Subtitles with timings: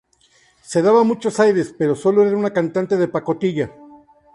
[0.63, 3.71] Se daba muchos aires pero solo era una cantante de pacotilla